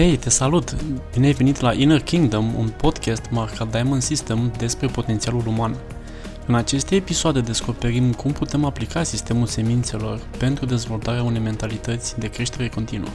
[0.00, 0.76] Hei, te salut!
[1.12, 5.76] Bine ai venit la Inner Kingdom, un podcast marcat Diamond System despre potențialul uman.
[6.46, 12.68] În aceste episoade descoperim cum putem aplica sistemul semințelor pentru dezvoltarea unei mentalități de creștere
[12.68, 13.08] continuă.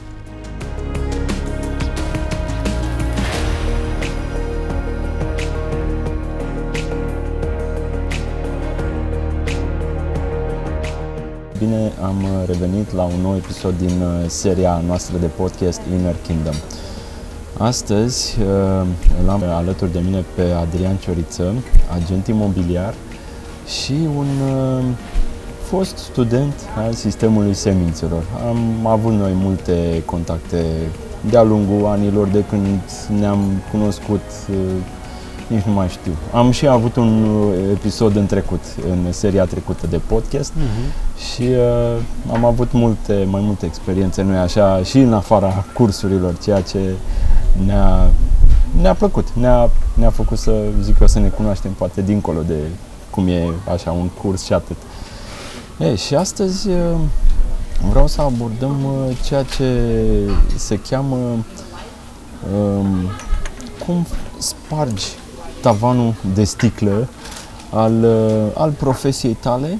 [11.58, 16.54] Bine am revenit la un nou episod din uh, seria noastră de podcast Inner Kingdom.
[17.58, 18.86] Astăzi uh,
[19.26, 21.54] l-am alături de mine pe Adrian Cioriță,
[22.02, 22.94] agent imobiliar
[23.66, 24.84] și un uh,
[25.62, 28.22] fost student al sistemului semințelor.
[28.48, 30.64] Am avut noi multe contacte
[31.30, 32.80] de-a lungul anilor de când
[33.18, 34.22] ne-am cunoscut
[35.46, 36.12] nici nu mai știu.
[36.32, 38.60] Am și avut un uh, episod în trecut,
[38.90, 41.05] în seria trecută de podcast uh-huh.
[41.16, 46.60] Și uh, am avut multe, mai multe experiențe, noi așa, și în afara cursurilor, ceea
[46.60, 46.94] ce
[47.66, 48.10] ne-a,
[48.80, 52.58] ne-a plăcut, ne-a, ne-a făcut să, zic eu, să ne cunoaștem poate dincolo de
[53.10, 54.76] cum e așa un curs și atât.
[55.78, 56.98] E, și astăzi uh,
[57.90, 59.90] vreau să abordăm uh, ceea ce
[60.56, 62.86] se cheamă um,
[63.86, 64.06] cum
[64.38, 65.06] spargi
[65.60, 67.08] tavanul de sticlă
[67.70, 69.78] al, uh, al profesiei tale,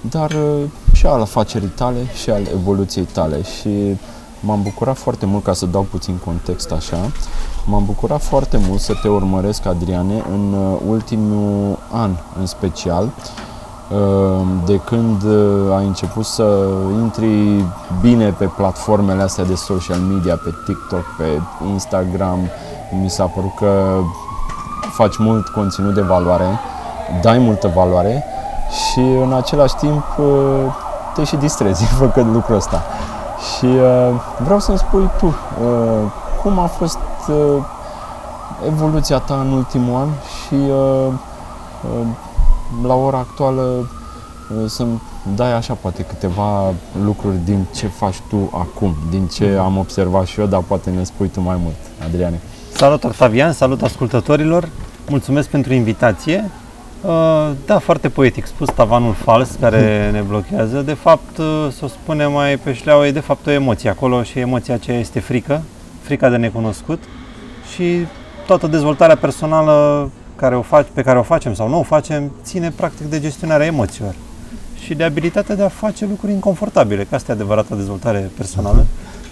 [0.00, 0.62] dar uh,
[0.92, 3.42] și al afacerii tale și al evoluției tale.
[3.42, 3.96] Și
[4.40, 6.96] m-am bucurat foarte mult, ca să dau puțin context așa,
[7.66, 13.10] m-am bucurat foarte mult să te urmăresc, Adriane, în uh, ultimul an în special,
[14.64, 15.24] de când
[15.76, 16.68] ai început să
[17.02, 17.64] intri
[18.00, 22.38] bine pe platformele astea de social media, pe TikTok, pe Instagram,
[23.02, 24.00] mi s-a părut că
[24.92, 26.58] faci mult conținut de valoare,
[27.22, 28.24] dai multă valoare
[28.70, 30.26] și în același timp uh,
[31.14, 32.82] te și distrezi făcând lucrul ăsta.
[33.56, 34.10] Și uh,
[34.44, 35.34] vreau să-mi spui tu, uh,
[36.42, 36.98] cum a fost
[38.66, 40.56] evoluția ta în ultimul an și
[42.86, 43.90] la ora actuală
[44.66, 45.00] să-mi
[45.36, 46.72] dai așa poate câteva
[47.04, 51.04] lucruri din ce faci tu acum, din ce am observat și eu, dar poate ne
[51.04, 52.40] spui tu mai mult, Adriane.
[52.74, 54.68] Salut Octavian, salut ascultătorilor,
[55.08, 56.50] mulțumesc pentru invitație.
[57.02, 60.80] Uh, da, foarte poetic spus, tavanul fals care ne blochează.
[60.80, 64.22] De fapt, uh, să o spunem mai pe șleau, e de fapt o emoție acolo
[64.22, 65.62] și emoția aceea este frică,
[66.02, 67.02] frica de necunoscut
[67.74, 68.06] și
[68.46, 72.70] toată dezvoltarea personală care o faci, pe care o facem sau nu o facem ține
[72.70, 74.14] practic de gestionarea emoțiilor
[74.84, 78.86] și de abilitatea de a face lucruri inconfortabile, că asta e adevărată dezvoltare personală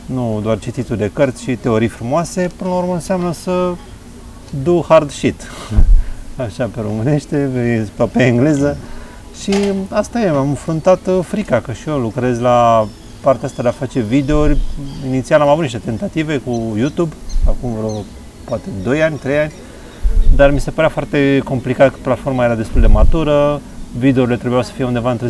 [0.06, 3.73] nu doar cititul de cărți și teorii frumoase, până la urmă înseamnă să
[4.62, 5.50] do hard shit.
[6.47, 7.50] Așa pe românește,
[7.97, 8.76] pe, pe engleză.
[9.43, 9.53] Și
[9.91, 12.88] asta e, am înfruntat uh, frica, că și eu lucrez la
[13.21, 14.59] partea asta de a face videouri.
[15.06, 17.15] Inițial am avut niște tentative cu YouTube,
[17.47, 18.04] acum vreo
[18.44, 19.53] poate 2 ani, 3 ani,
[20.37, 23.60] dar mi se părea foarte complicat că platforma era destul de matură,
[23.99, 25.28] videourile trebuiau să fie undeva între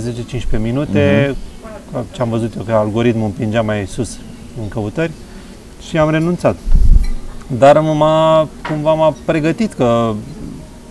[0.56, 2.12] 10-15 minute, uh-huh.
[2.12, 4.18] ce am văzut eu că algoritmul împingea mai sus
[4.62, 5.12] în căutări
[5.88, 6.56] și am renunțat.
[7.58, 10.12] Dar m-a, cumva m-a pregătit că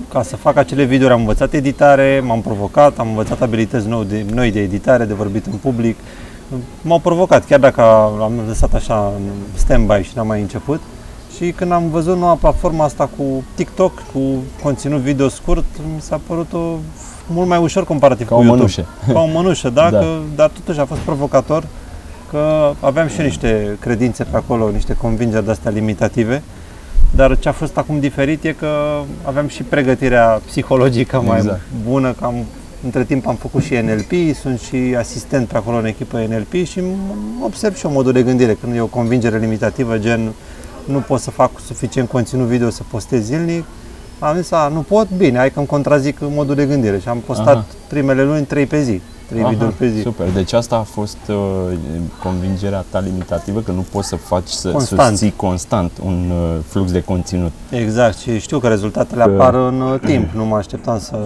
[0.09, 4.25] ca să fac acele videouri am învățat editare, m-am provocat, am învățat abilități noi de,
[4.33, 5.97] noi de editare, de vorbit în public.
[6.81, 7.81] M-au provocat, chiar dacă
[8.21, 9.23] am lăsat așa în
[9.55, 10.81] stand-by și n-am mai început.
[11.35, 14.19] Și când am văzut noua platformă asta cu TikTok, cu
[14.63, 15.65] conținut video scurt,
[15.95, 16.75] mi s-a părut o,
[17.27, 18.61] mult mai ușor comparativ ca cu o YouTube.
[18.61, 18.85] Mănușă.
[19.13, 19.99] Ca o mănușă, da, da.
[19.99, 21.63] Că, dar totuși a fost provocator
[22.29, 26.43] că aveam și niște credințe pe acolo, niște convingeri de-astea limitative,
[27.17, 31.61] dar ce a fost acum diferit e că aveam și pregătirea psihologică mai exact.
[31.83, 32.35] bună, că am,
[32.83, 36.81] între timp am făcut și NLP, sunt și asistent pe acolo în echipă NLP și
[37.41, 40.31] observ și o modul de gândire, când e o convingere limitativă, gen
[40.85, 43.63] nu pot să fac suficient conținut video să postez zilnic,
[44.19, 47.17] am zis, a, nu pot, bine, hai că îmi contrazic modul de gândire și am
[47.25, 47.65] postat Aha.
[47.87, 49.01] primele luni trei pe zi.
[49.27, 50.01] 3 Aha, videouri pe zi.
[50.01, 51.35] Super, deci asta a fost uh,
[52.23, 55.09] convingerea ta limitativă că nu poți să faci, să constant.
[55.09, 57.51] susții constant un uh, flux de conținut.
[57.69, 59.29] Exact și știu că rezultatele că...
[59.29, 61.17] apar în uh, timp, nu mă așteptam să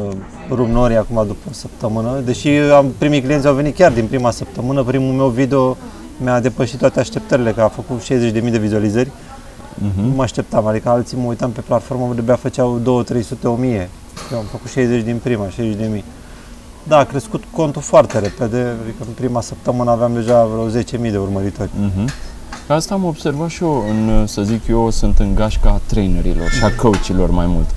[0.50, 4.32] rup norii acum după o săptămână, deși am, primii clienți au venit chiar din prima
[4.32, 5.78] săptămână, primul meu video
[6.18, 9.10] mi-a depășit toate așteptările, că a făcut 60.000 de vizualizări.
[9.10, 10.04] Uh-huh.
[10.04, 13.90] Nu mă așteptam, adică alții mă uitam pe platformă, de făceau 2, 300, 1000.
[14.32, 16.04] Eu am făcut 60 din prima, 60 de mii.
[16.84, 21.18] Da, a crescut contul foarte repede, adică în prima săptămână aveam deja vreo 10.000 de
[21.18, 21.70] urmăritori.
[21.70, 22.30] Uh-huh.
[22.68, 26.76] Asta am observat și eu, în, să zic eu, sunt în gașca trainerilor și a
[26.76, 27.70] coachilor mai mult.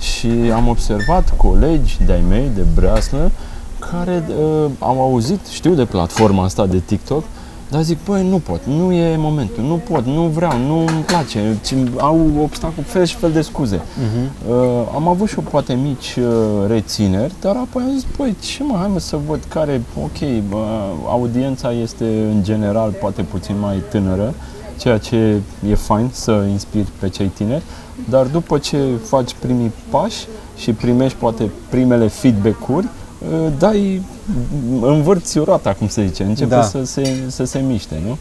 [0.00, 3.30] Și am observat colegi de-ai mei, de breaslă,
[3.78, 7.24] care uh, au auzit, știu de platforma asta de TikTok
[7.70, 11.58] Dar zic, băi, nu pot, nu e momentul, nu pot, nu vreau, nu îmi place,
[11.64, 13.76] ci au obstacol, fel și fel de scuze.
[13.76, 14.48] Uh-huh.
[14.48, 14.54] Uh,
[14.94, 16.24] am avut și eu poate mici uh,
[16.68, 20.64] rețineri, dar apoi am zis, băi, ce mă, hai mă să văd care, ok, bă,
[21.06, 24.34] audiența este în general poate puțin mai tânără,
[24.78, 25.40] ceea ce
[25.70, 27.62] e fain să inspiri pe cei tineri,
[28.08, 30.26] dar după ce faci primii pași
[30.56, 34.02] și primești poate primele feedback-uri, uh, dai,
[34.80, 36.62] învârți roata, cum se zice, începe Da.
[36.62, 38.16] să, se, să se miște, nu?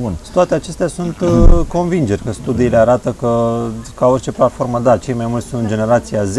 [0.00, 0.12] Bun.
[0.32, 3.62] Toate acestea sunt uh, convingeri, că studiile arată că,
[3.94, 6.36] ca orice platformă, da, cei mai mulți sunt generația Z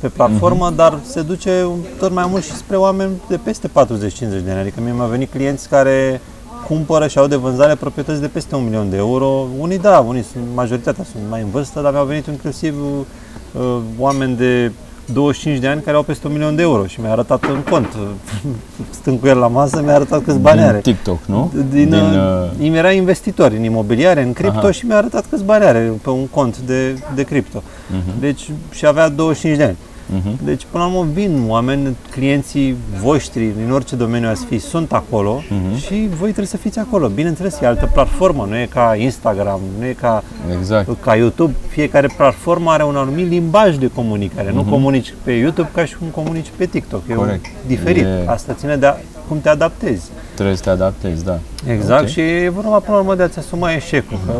[0.00, 1.66] pe platformă, dar se duce
[1.98, 3.70] tot mai mult și spre oameni de peste 40-50
[4.18, 4.60] de ani.
[4.60, 6.20] Adică mie mi-au venit clienți care
[6.66, 9.46] cumpără și au de vânzare proprietăți de peste un milion de euro.
[9.58, 14.36] Unii da, unii sunt, majoritatea sunt mai în vârstă, dar mi-au venit inclusiv uh, oameni
[14.36, 14.72] de
[15.12, 17.86] 25 de ani care au peste un milion de euro și mi-a arătat în cont.
[19.00, 20.78] Stând cu el la masă, mi-a arătat câți bani Din are.
[20.78, 21.52] TikTok, nu?
[21.70, 24.70] Din, Din, uh, uh, era investitor în imobiliare, în cripto Aha.
[24.70, 27.58] și mi-a arătat câți bani are pe un cont de, de cripto.
[27.58, 29.76] uh-huh, Deci și avea 25 de ani.
[30.12, 30.44] Uh-huh.
[30.44, 35.42] Deci până la urmă vin oameni, clienții voștri din orice domeniu ați fi, sunt acolo
[35.48, 35.76] Mhm.
[35.78, 37.08] și voi trebuie să fiți acolo.
[37.08, 40.22] Bineînțeles, e altă platformă, nu e ca Instagram, nu e ca,
[40.58, 40.88] Exact.
[41.02, 41.54] ca YouTube.
[41.68, 44.52] Fiecare platformă are un anumit limbaj de comunicare.
[44.52, 47.02] Nu comunici pe YouTube ca și cum comunici pe TikTok.
[47.08, 47.18] E Mhm.
[47.22, 47.44] Corect.
[47.66, 48.04] diferit.
[48.04, 48.94] E- Asta ține de a,
[49.28, 50.04] cum te adaptezi.
[50.34, 51.38] Trebuie să te adaptezi, da.
[51.68, 52.08] Exact, Ok.
[52.08, 54.32] și e vorba până la urmă de a-ți asuma eșecul, că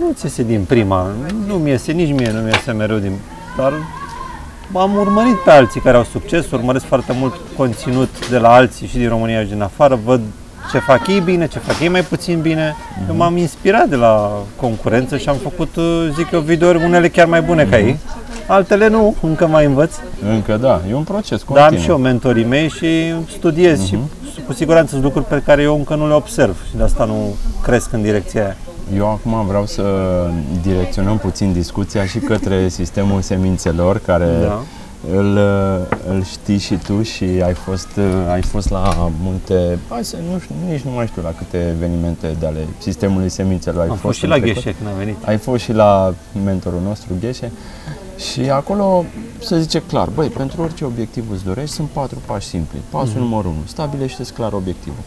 [0.00, 1.06] nu ți iese din prima,
[1.46, 3.12] nu mi iese, nici mie nu mi iese mereu din...
[3.56, 3.72] Dar
[4.72, 8.96] am urmărit pe alții care au succes, urmăresc foarte mult conținut de la alții și
[8.96, 10.20] din România și din afară, văd
[10.70, 12.76] ce fac ei bine, ce fac ei mai puțin bine.
[13.08, 17.26] Eu m-am inspirat de la concurență și am făcut, uh, zic eu, videouri unele chiar
[17.26, 17.98] mai bune ca ei.
[18.46, 19.94] Altele nu, încă mai învăț,
[20.28, 21.62] Încă da, e un proces continuu.
[21.70, 23.98] dar am și eu mentorii mei și studiez și
[24.46, 27.34] cu siguranță sunt lucruri pe care eu încă nu le observ și de asta nu
[27.62, 28.56] cresc în direcția aia.
[28.96, 29.82] Eu acum vreau să
[30.62, 34.62] direcționăm puțin discuția și către sistemul semințelor, care Da.
[35.18, 35.36] îl,
[36.08, 37.88] îl știi și tu și ai fost,
[38.30, 42.36] ai fost la multe, hai să, nu știu, nici nu mai știu la câte evenimente
[42.38, 44.54] de ale sistemului semințelor ai Am fost și în la trecut.
[44.54, 45.16] Gheșe când a venit.
[45.24, 46.14] Ai fost și la
[46.44, 47.50] mentorul nostru, Gheșe,
[48.30, 49.04] și acolo
[49.38, 52.78] se zice clar, băi, pentru orice obiectiv îți dorești, sunt patru pași simpli.
[52.90, 53.18] Pasul Mhm.
[53.18, 55.02] numărul 1, stabilește clar obiectivul.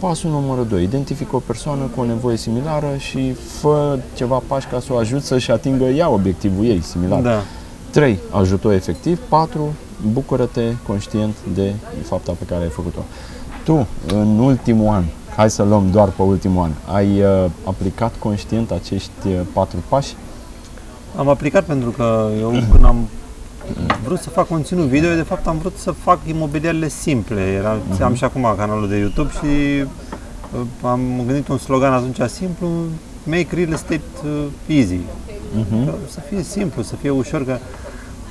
[0.00, 4.80] Pasul numărul 2, identifică o persoană cu o nevoie similară și fă ceva pași ca
[4.80, 7.20] să o ajuți să-și atingă ea obiectivul ei similar.
[7.20, 7.42] Da.
[7.90, 8.18] 3.
[8.30, 9.18] Ajutor efectiv.
[9.28, 9.72] 4.
[10.12, 13.00] Bucură-te conștient de fapta pe care ai făcut-o.
[13.64, 15.04] Tu, în ultimul an,
[15.36, 20.14] hai să luăm doar pe ultimul an, ai uh, aplicat conștient acești uh, patru pași?
[21.16, 23.08] Am aplicat pentru că eu când am
[24.04, 27.40] vrut să fac conținut video, de fapt am vrut să fac imobiliarele simple.
[27.40, 29.80] Era, Am și acum canalul de YouTube și
[30.54, 32.68] uh, am gândit un slogan atunci simplu,
[33.24, 34.94] make real estate uh, easy.
[34.96, 35.84] Uh-huh.
[35.84, 37.58] Că Să fie simplu, să fie ușor, că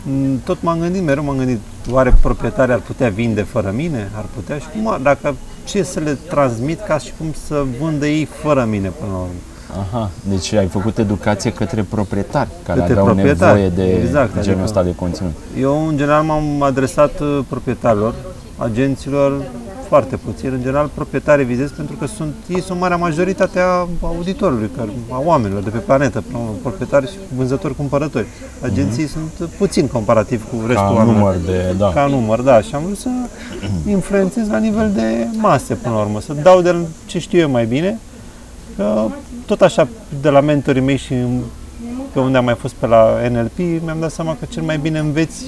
[0.10, 1.60] m, tot m-am gândit, mereu m-am gândit,
[1.90, 4.12] oare proprietarii ar putea vinde fără mine?
[4.16, 8.08] Ar putea și cum, ar- dacă ce să le transmit ca și cum să vândă
[8.08, 9.32] ei fără mine până la urmă.
[9.78, 14.48] Aha, deci ai făcut educație către proprietari care Către aveau proprietari, nevoie de exact, genul
[14.48, 15.32] adică- ăsta de conținut.
[15.60, 18.14] Eu, în general, m-am adresat uh, proprietarilor,
[18.58, 19.42] agenților,
[19.88, 20.50] foarte puțin.
[20.54, 25.22] În general, proprietarii vizez pentru că sunt, ei sunt marea majoritate a auditorului, care, a
[25.26, 28.26] oamenilor de pe planetă, până la urmă, proprietari și vânzători, cumpărători.
[28.62, 31.16] Agenții sunt puțin comparativ cu restul Ca oamenilor.
[31.18, 31.92] număr de, da.
[31.94, 32.62] Ca număr, da.
[32.62, 33.10] Și am vrut să
[33.88, 37.66] influențez la nivel de mase, până la urmă, să dau de ce știu eu mai
[37.66, 38.00] bine,
[38.76, 39.06] că
[39.50, 39.88] tot așa,
[40.22, 41.14] de la mentorii mei și
[42.14, 45.00] pe unde am mai fost pe la NLP, mi-am dat seama că cel mai bine
[45.00, 45.46] înveți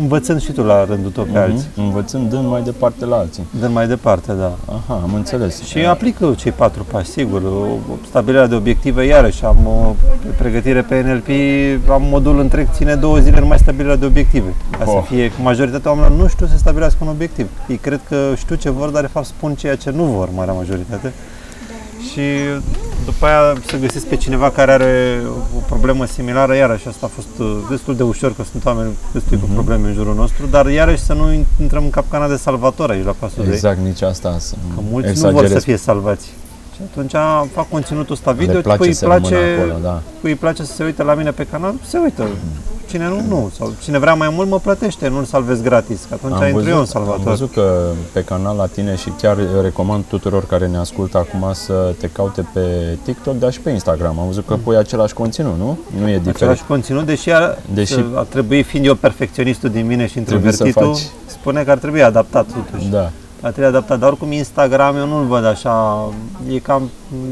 [0.00, 1.68] învățând și tu la rândul tău pe alții.
[1.74, 1.84] Mhm.
[1.86, 3.42] Învățând dând mai departe la alții.
[3.60, 4.52] Dă mai departe, da.
[4.66, 5.62] Aha, am înțeles.
[5.62, 7.42] Și aplică cei patru pași, sigur.
[7.42, 11.28] O- o- Stabilirea de obiective, iarăși, am o pe pregătire pe NLP,
[11.90, 14.54] am modul întreg, ține două zile numai stabilirea de obiective.
[14.78, 15.04] Ca să Oh.
[15.08, 17.46] fie, că majoritatea oamenilor nu știu să stabilească un obiectiv.
[17.68, 20.52] Ei cred că știu ce vor, dar de fapt spun ceea ce nu vor, marea
[20.52, 21.12] majoritate.
[22.12, 22.20] Și
[23.10, 25.20] după aia să găsesc pe cineva care are
[25.56, 29.38] o problemă similară, iarăși asta a fost uh, destul de ușor, că sunt oameni destul
[29.38, 33.04] cu probleme în jurul nostru, dar iarăși să nu intrăm în capcana de salvator aici
[33.04, 35.42] la pasul de Exact, nici asta să Că mulți exagerez.
[35.42, 36.32] nu vor să fie salvați.
[36.78, 37.12] Și atunci
[37.52, 40.00] fac conținutul ăsta video, Le place cui îi să rămână place, acolo, da.
[40.20, 42.26] cui îi place să se uite la mine pe canal, se uită.
[42.88, 43.50] Cine nu, nu.
[43.58, 46.06] Sau cine vrea mai mult, mă plătește, nu-l salvez gratis.
[46.08, 47.22] Că atunci intru eu în am salvator.
[47.24, 51.94] văzut că pe canal la tine și chiar recomand tuturor care ne ascultă acum să
[51.98, 52.60] te caute pe
[53.02, 54.18] TikTok, dar și pe Instagram.
[54.18, 55.78] Am văzut că pui același conținut, nu?
[56.00, 56.34] Nu e diferit.
[56.34, 60.52] Același conținut, deși ar, Deși- deși ar trebui, fiind eu perfecționistul din mine și Trebuie
[60.52, 62.88] să introvertitul, faci- spune că ar trebui adaptat totuși.
[62.88, 63.10] Da.
[63.40, 63.98] La trebuie adaptat.
[63.98, 66.08] Dar oricum Instagram eu nu-l văd așa,
[66.52, 66.90] e cam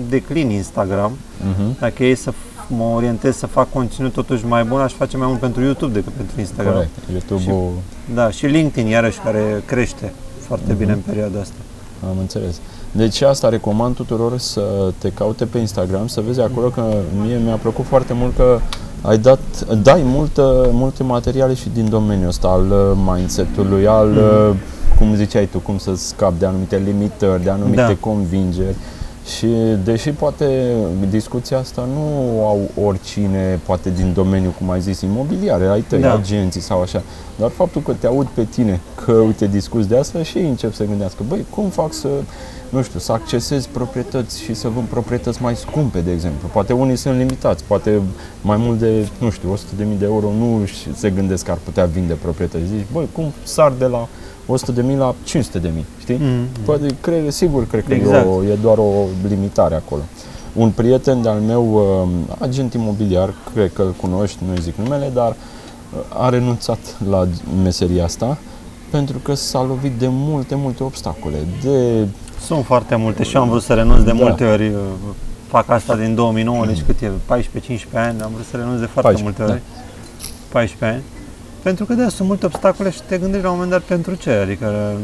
[0.08, 1.12] declin Instagram.
[1.52, 1.76] Mhm.
[1.80, 5.26] Dacă e să f- mă orientez să fac conținut totuși mai bun, aș face mai
[5.26, 6.72] mult pentru YouTube decât pentru Instagram.
[6.75, 6.90] Corect.
[7.10, 7.70] YouTube-ul,
[8.14, 10.78] Da, și LinkedIn iarăși care crește foarte Mhm.
[10.78, 11.54] bine în perioada asta.
[12.10, 12.60] am înțeles.
[12.92, 16.82] Deci asta recomand tuturor să te caute pe Instagram, să vezi acolo că
[17.22, 18.58] mie mi-a plăcut foarte mult că
[19.02, 19.38] ai dat,
[19.82, 24.56] dai multă, multe materiale și din domeniul ăsta al uh, mindset-ului, al, Mhm.
[24.93, 27.97] Uh, cum ziceai tu, cum să scapi de anumite limitări, de anumite Da.
[28.00, 28.75] convingeri.
[29.37, 29.47] Și
[29.85, 30.73] deși poate
[31.11, 32.00] discuția asta nu
[32.47, 36.12] au oricine, poate din domeniul, cum ai zis, imobiliare, ai tăi, Da.
[36.14, 37.02] agenții sau așa,
[37.38, 40.75] dar faptul că te aud pe tine, că uite discuți de asta și ei încep
[40.75, 42.09] să gândească, băi, cum fac să,
[42.69, 46.49] nu știu, să accesez proprietăți și să vând proprietăți mai scumpe, de exemplu.
[46.52, 48.00] Poate unii sunt limitați, poate
[48.43, 51.85] mai mult de, nu știu, 100.000 de euro nu își se gândesc că ar putea
[51.85, 52.64] vinde proprietăți.
[52.64, 54.09] Zici, băi, cum sar de la
[54.47, 55.41] 100.000 la 500.000,
[56.00, 56.17] știi?
[56.21, 56.47] Mm.
[56.65, 58.25] Poate, cred, sigur, cred că Exact.
[58.25, 58.93] e, o, e doar o
[59.29, 60.03] limitare acolo.
[60.53, 65.29] Un prieten de-al meu, uh, agent imobiliar, cred că îl cunoști, nu zic numele, dar
[65.31, 66.79] uh, a renunțat
[67.11, 67.29] la
[67.62, 68.38] meseria asta
[68.91, 72.07] pentru că s-a lovit de multe, multe obstacole, de
[72.47, 74.12] Sunt foarte multe și eu am vrut să renunț de Da.
[74.12, 74.69] multe ori.
[74.69, 74.75] uh,
[75.49, 77.11] Fac asta din 2009, deci cât e?
[77.26, 77.43] 14-15
[77.95, 79.62] ani, am vrut să renunț de foarte 14, multe ori.
[80.53, 81.03] 14 ani.
[81.66, 84.30] Pentru că da, sunt multe obstacole și te gândești la un moment dat pentru ce,
[84.30, 84.96] adică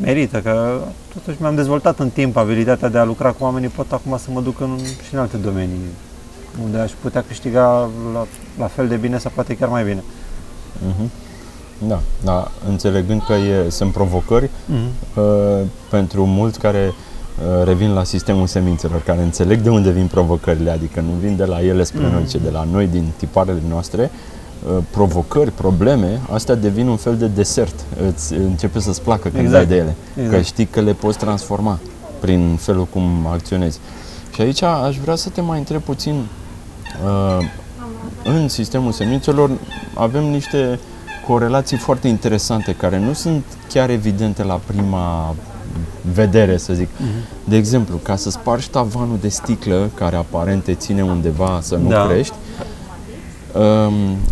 [0.00, 0.80] merită, că
[1.14, 4.40] totuși mi-am dezvoltat în timp abilitatea de a lucra cu oamenii, pot acum să mă
[4.40, 5.80] duc în, și în alte domenii
[6.64, 8.26] unde aș putea câștiga la,
[8.58, 10.02] la fel de bine sau poate chiar mai bine.
[10.86, 11.10] Mhm.
[11.88, 15.16] Da, da, înțelegând că e, sunt provocări Mm-hmm.
[15.16, 15.60] uh,
[15.90, 21.00] pentru mulți care uh, revin la sistemul semințelor, care înțeleg de unde vin provocările, adică
[21.00, 22.12] nu vin de la ele spre Mhm.
[22.12, 24.34] noi, ci de la noi, din tiparele noastre, uh,
[24.90, 27.74] provocări, probleme, astea devin un fel de desert.
[28.08, 29.68] Îți începe să-ți placă când Exact.
[29.68, 30.36] dai de ele, Exact.
[30.36, 31.78] că știi că le poți transforma
[32.20, 33.78] prin felul cum acționezi.
[34.34, 36.14] Și aici aș vrea să te mai întreb puțin,
[37.04, 37.46] uh,
[38.24, 39.50] în sistemul semințelor
[39.94, 40.78] avem niște
[41.26, 45.34] corelații foarte interesante care nu sunt chiar evidente la prima
[46.14, 46.88] vedere, să zic.
[47.44, 51.88] De exemplu, ca să spargi tavanul de sticlă care aparent te ține undeva să nu
[51.88, 52.06] Da.
[52.06, 52.66] crești, um,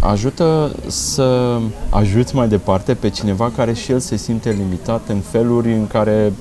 [0.00, 1.58] ajută să
[1.90, 6.32] ajuți mai departe pe cineva care și el se simte limitat în feluri în care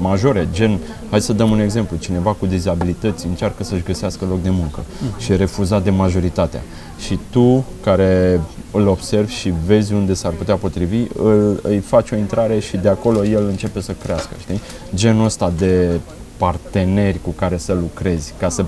[0.00, 0.78] majore, gen,
[1.10, 4.80] hai să dăm un exemplu, cineva cu dizabilități încearcă să-și găsească loc de muncă
[5.18, 6.60] și e refuzat de majoritatea.
[6.98, 12.16] Și tu, care îl observi și vezi unde s-ar putea potrivi, îl, îi faci o
[12.16, 14.60] intrare și de acolo el începe să crească, știi?
[14.94, 16.00] Genul ăsta de
[16.36, 18.64] parteneri cu care să lucrezi, ca să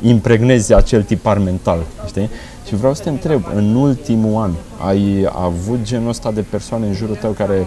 [0.00, 2.30] impregnezi acel tipar mental, știi?
[2.68, 4.50] Și vreau să te întreb, în ultimul an
[4.86, 7.66] ai avut genul ăsta de persoane în jurul tău care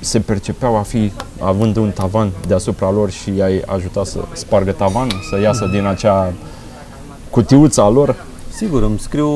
[0.00, 5.08] se percepeau a fi având un tavan deasupra lor și i-ai ajutat să spargă tavan,
[5.30, 6.32] să iasă din acea
[7.30, 8.16] cutiuță a lor?
[8.50, 9.28] Sigur, îmi scriu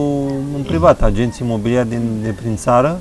[0.57, 3.01] în privat agenții imobiliari din, de prin țară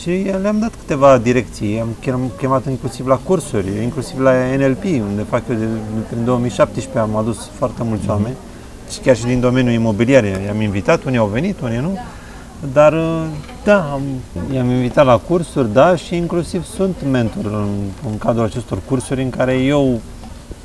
[0.00, 0.10] și
[0.42, 1.80] le-am dat câteva direcții.
[1.80, 5.64] Am chem- chemat inclusiv la cursuri, inclusiv la NLP, unde fac eu de,
[6.08, 8.49] prin 2017 am adus foarte mulți oameni și
[8.98, 11.98] chiar și din domeniul imobiliar i-am invitat, unii au venit, unii nu.
[12.72, 12.94] Dar
[13.64, 14.02] da, am,
[14.54, 17.68] i-am invitat la cursuri, da, și inclusiv sunt mentor în,
[18.10, 20.00] în cadrul acestor cursuri în care eu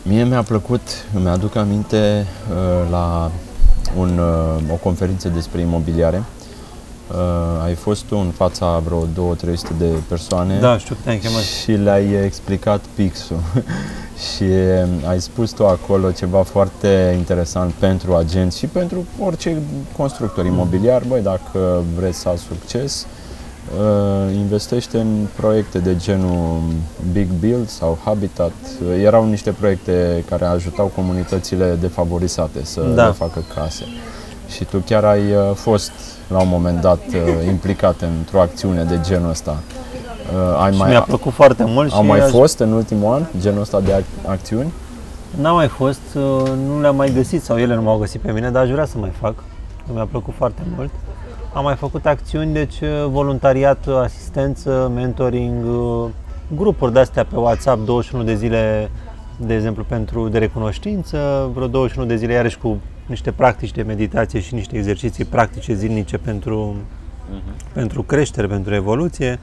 [0.08, 0.82] Mie mi-a plăcut,
[1.14, 3.32] îmi aduc aminte uh, la
[3.98, 6.24] un, uh, o conferință despre imobiliare.
[7.12, 7.18] Uh,
[7.64, 9.38] ai fost tu în fața vreo 2-300
[9.78, 11.42] de persoane Da, știu că te-am chemat.
[11.42, 13.40] și le-ai explicat pixul
[14.36, 19.62] și uh, ai spus tu acolo ceva foarte interesant pentru agenți și pentru orice
[19.98, 21.04] constructor imobiliar.
[21.08, 23.06] Băi, dacă vreți să ai succes,
[23.80, 26.60] uh, investește în proiecte de genul
[27.12, 28.52] Big Build sau Habitat.
[28.82, 33.06] Uh, Erau niște proiecte care ajutau comunitățile defavorizate să Da.
[33.06, 33.84] le facă case.
[34.50, 35.92] Și tu chiar ai uh, fost
[36.28, 39.58] la un moment dat uh, implicat într-o acțiune de genul ăsta.
[40.52, 43.14] Uh, ai Și mai, mi-a plăcut foarte mult au și mai aș- fost în ultimul
[43.14, 44.72] an genul ăsta de ac- acțiuni?
[45.42, 46.22] N-am mai fost, uh,
[46.68, 48.98] nu le-am mai găsit sau ele nu m-au găsit pe mine, dar aș vrea să
[48.98, 49.34] mai fac.
[49.36, 50.90] că Mi-a plăcut foarte mult.
[51.54, 56.10] Am mai făcut acțiuni, deci uh, voluntariat, uh, asistență, mentoring, uh,
[56.56, 58.92] grupuri de-astea pe WhatsApp, 21 de zile,
[59.38, 64.40] de exemplu, pentru de recunoștință, vreo 21 de zile iarăși cu niște practici de meditație
[64.40, 66.76] și niște exerciții practice zilnice pentru,
[67.74, 69.40] pentru creștere, pentru evoluție.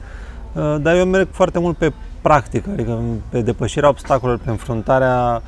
[0.53, 5.41] Uh, Dar eu merg foarte mult pe practică, adică pe depășirea obstacolelor, pe înfruntarea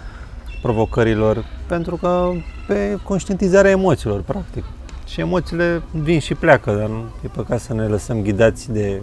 [0.62, 2.32] provocărilor, pentru că
[2.68, 4.64] pe conștientizarea emoțiilor, practic.
[5.08, 9.02] Și emoțiile vin și pleacă, dar nu e păcat să ne lăsăm ghidați de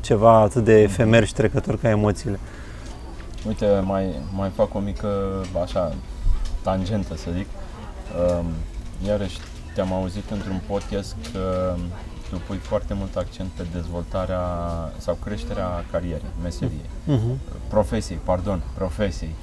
[0.00, 2.38] ceva atât de efemer și trecător ca emoțiile.
[3.46, 5.08] Uite, mai, mai fac o mică,
[5.62, 5.94] așa,
[6.62, 7.46] tangentă să zic.
[7.46, 7.61] Um,
[9.06, 9.38] iarăși,
[9.74, 11.74] te-am auzit într-un podcast că
[12.30, 14.40] tu pui foarte mult accent pe dezvoltarea
[14.98, 17.36] sau creșterea carierei, meseriei, Uh-huh.
[17.68, 19.34] profesiei, pardon, profesiei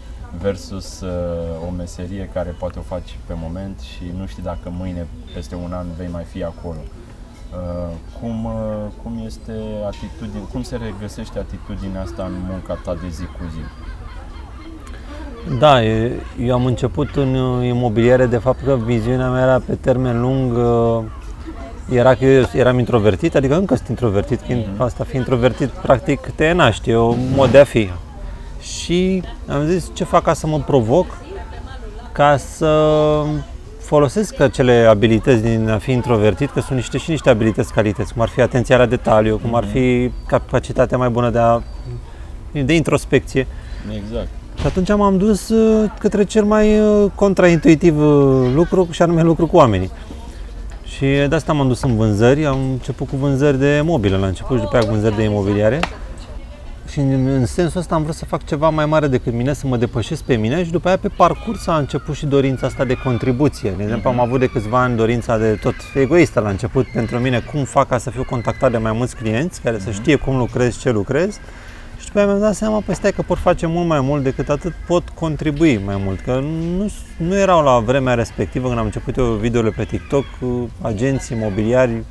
[0.41, 5.07] versus uh, o meserie care poate o faci pe moment și nu știi dacă mâine,
[5.33, 6.79] peste un an, vei mai fi acolo.
[6.79, 8.51] Uh, cum, uh,
[9.03, 9.53] cum este
[9.85, 13.63] atitudine, cum se regăsește atitudinea asta în munca ta de zi cu zi?
[15.60, 19.75] Da, e- eu am început în uh, imobiliare, de fapt că viziunea mea era pe
[19.75, 21.03] termen lung, uh,
[21.98, 24.81] era că eu eram introvertit, adică încă sunt introvertit, fiind, Mhm.
[24.81, 27.89] asta fi introvertit practic te naști, e o mod de a fi.
[28.62, 31.05] Și am zis ce fac ca să mă provoc,
[32.12, 32.93] ca să
[33.79, 38.22] folosesc acele abilități din a fi introvertit, că sunt niște și niște abilități calități, cum
[38.22, 41.62] ar fi atenția la detaliu, cum ar fi capacitatea mai bună de a
[42.51, 43.48] de introspecție.
[43.96, 44.27] Exact.
[44.59, 49.47] Și atunci m-am dus uh, către cel mai uh, contraintuitiv uh, lucru și anume lucru
[49.47, 49.91] cu oamenii.
[50.83, 54.57] Și de asta m-am dus în vânzări, am început cu vânzări de mobile la început
[54.57, 55.79] și după aia cu vânzări de imobiliare.
[56.91, 59.67] Și în, în sensul ăsta am vrut să fac ceva mai mare decât mine, să
[59.67, 62.93] mă depășesc pe mine și după aia pe parcurs a început și dorința asta de
[63.03, 63.73] contribuție.
[63.77, 67.39] De exemplu, am avut de câțiva ani dorința de tot egoistă la început pentru mine,
[67.39, 70.79] cum fac ca să fiu contactat de mai mulți clienți care să știe cum lucrez,
[70.79, 71.39] ce lucrez.
[72.09, 74.49] Și după aia mi-am dat seama, păi stai că pot face mult mai mult decât
[74.49, 76.19] atât, pot contribui mai mult.
[76.19, 76.31] Că
[76.77, 81.37] nu, nu erau la vremea respectivă, când am început eu videole pe TikTok, cu agenții
[81.37, 82.03] imobiliari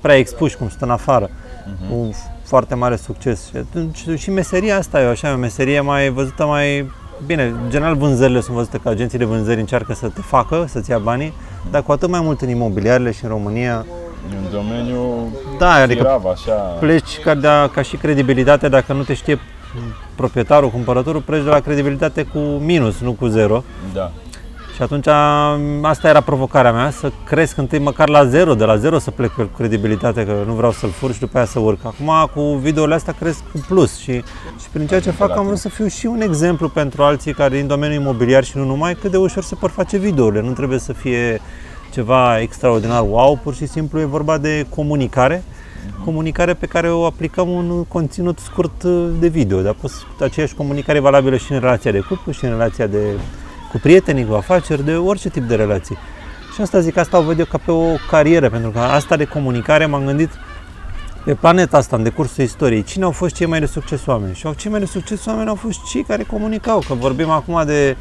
[0.00, 1.30] prea expuși, cum stă în afară,
[1.66, 1.90] Mhm.
[1.90, 2.14] cu
[2.44, 3.48] foarte mare succes.
[3.48, 6.90] Și atunci și meseria asta e așa, o meserie mai văzută mai...
[7.26, 10.90] Bine, în general vânzările sunt văzute că agenții de vânzări încearcă să te facă, să-ți
[10.90, 11.32] ia banii,
[11.70, 13.86] dar cu atât mai mult în imobiliarele și în România,
[14.32, 16.52] E un domeniu Da, adică firav, așa.
[16.52, 19.38] pleci ca, de ca și credibilitate, dacă nu te știe
[20.14, 23.64] proprietarul, cumpărătorul, pleci de la credibilitate cu minus, nu cu zero.
[23.94, 24.10] Da.
[24.74, 28.76] Și atunci am- asta era provocarea mea, să cresc întâi măcar la zero, de la
[28.76, 31.78] zero să plec cu credibilitate, că nu vreau să-l fur și după aia să urc.
[31.84, 34.12] Acum cu videourile astea cresc cu plus și,
[34.60, 37.56] și prin ceea ce fac am vrut să fiu și un exemplu pentru alții care
[37.56, 40.42] din domeniul imobiliar și nu numai, cât de ușor se pot face videourile.
[40.42, 41.40] Nu trebuie să fie
[41.92, 45.42] ceva extraordinar wow, pur și simplu e vorba de comunicare,
[46.04, 50.98] comunicare pe care o aplicăm în conținut scurt uh, de video, dar poți aceeași comunicare
[50.98, 52.98] e valabilă și în relația de cuplu, și în relația de
[53.70, 55.96] cu prietenii, cu afaceri, de orice tip de relații.
[56.54, 59.24] Și asta zic, asta o văd eu ca pe o carieră, pentru că asta de
[59.24, 60.30] comunicare m-am gândit
[61.24, 64.34] pe planeta asta, în decursul istoriei, cine au fost cei mai de succes oameni?
[64.34, 67.62] Și au cei mai de succes oameni au fost cei care comunicau, că vorbim acum
[67.66, 67.96] de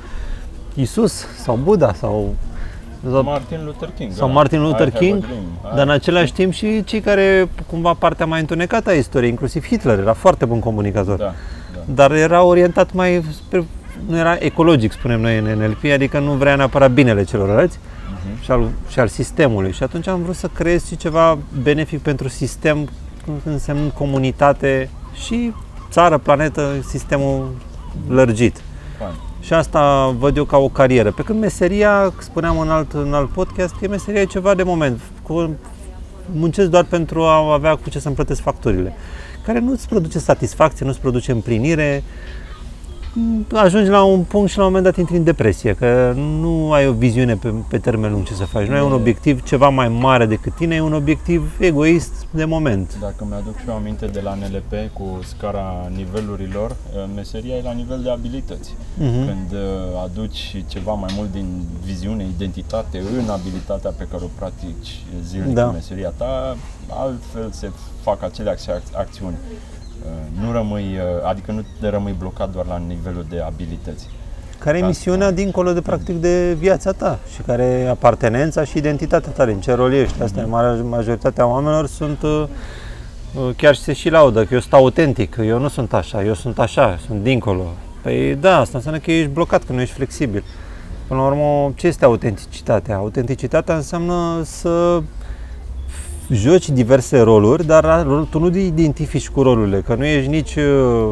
[0.73, 2.36] Isus sau Buddha sau
[3.01, 4.12] Martin Luther King.
[4.13, 4.33] sau da.
[4.33, 5.38] Martin I Luther have a King, dream.
[5.39, 9.65] I- dar în același timp și cei care, cumva, partea mai întunecată a istoriei, inclusiv
[9.65, 11.33] Hitler, era foarte bun comunicator, Da, da.
[11.93, 13.63] dar era orientat mai spre,
[14.07, 17.79] nu era ecologic, spunem noi în NLP, adică nu vrea neapărat binele celorlalți
[18.12, 18.43] Mhm.
[18.43, 19.71] și, al, și al sistemului.
[19.71, 22.89] Și atunci am vrut să creez și ceva benefic pentru sistem,
[23.43, 24.89] însemnând comunitate
[25.25, 25.53] și
[25.89, 27.49] țară, planetă, sistemul
[28.10, 28.62] lărgit.
[29.47, 29.62] Fain.
[29.62, 31.12] Și asta văd eu ca o carieră.
[31.12, 35.01] Pe când meseria, spuneam în alt, în alt podcast, e meseria e ceva de moment.
[35.23, 35.55] Cu,
[36.33, 38.93] muncesc doar pentru a avea cu ce să-mi plătesc facturile.
[39.45, 42.03] Care nu îți produce satisfacție, nu îți produce împlinire.
[43.53, 46.88] Ajungi la un punct și la un moment dat intri în depresie, că nu ai
[46.88, 48.67] o viziune pe, pe termen lung ce să faci.
[48.67, 52.97] Nu ai un obiectiv ceva mai mare decât tine, e un obiectiv egoist de moment.
[53.01, 57.71] Dacă mi-aduc și eu aminte de la NLP cu scara nivelurilor, uh, meseria e la
[57.71, 58.73] nivel de abilități.
[58.97, 59.25] Mhm.
[59.27, 65.01] Când uh, aduci ceva mai mult din viziune, identitate în abilitatea pe care o practici
[65.23, 65.65] zilnic Da.
[65.65, 66.58] în meseria ta,
[66.89, 69.36] altfel se fac acele acți- acțiuni.
[70.07, 74.07] Uh, Nu rămâi, uh, adică nu te rămâi blocat doar la nivelul de abilități.
[74.59, 74.87] Care e Da.
[74.87, 79.59] misiunea dincolo de practic de viața ta și care e apartenența și identitatea ta, din
[79.59, 80.21] ce rol ești.
[80.21, 82.43] Asta e marea majoritatea oamenilor sunt uh,
[83.35, 86.33] uh, chiar și se și laudă că eu sunt autentic, eu nu sunt așa, eu
[86.33, 87.65] sunt așa, sunt dincolo.
[88.01, 90.43] Păi da, asta înseamnă că ești blocat, că nu ești flexibil.
[91.07, 92.95] Până la urmă, ce este autenticitatea?
[92.95, 95.01] Autenticitatea înseamnă să
[96.31, 101.09] joci diverse roluri, dar tu nu identifici cu rolurile, că nu ești nici, uh,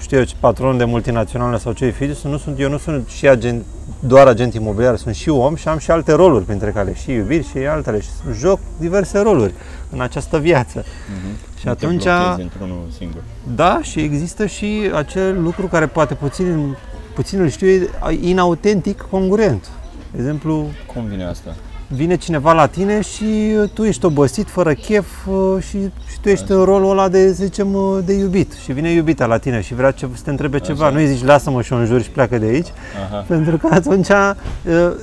[0.00, 3.28] știu eu, ce patron de multinaționale sau ce fi, nu sunt, eu nu sunt și
[3.28, 3.64] agent,
[3.98, 7.48] doar agent imobiliar, sunt și om și am și alte roluri, printre care și iubiri
[7.48, 9.52] și altele și joc diverse roluri
[9.90, 10.82] în această viață.
[10.82, 11.58] Uh-huh.
[11.60, 12.06] Și atunci-
[12.38, 13.22] într-unul singur.
[13.54, 16.76] Da, și există și acel lucru care poate puțin,
[17.14, 17.88] puțin îl știu, e
[18.20, 19.68] inautentic congruent.
[20.12, 21.54] De exemplu, Cum vine asta?
[21.88, 23.24] Vine cineva la tine și
[23.62, 25.78] uh, tu ești obosit, fără chef uh, și,
[26.10, 28.52] și tu ești în rolul ăla de, să zicem, uh, de iubit.
[28.52, 30.84] Și vine iubita la tine și vrea ce, să te întrebe ceva.
[30.84, 30.94] Așa.
[30.94, 32.68] Nu îi zici, lasă-mă și o înjuri și pleacă de aici.
[33.10, 33.24] Aha.
[33.28, 34.34] Pentru că atunci, uh,